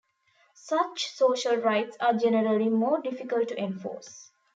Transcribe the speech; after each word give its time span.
Such 0.55 1.11
social 1.11 1.57
rights 1.57 1.95
are 1.99 2.15
generally 2.15 2.69
more 2.69 3.03
difficult 3.03 3.49
to 3.49 3.57
enforce. 3.59 4.31